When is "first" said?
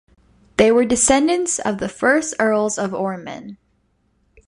1.87-2.33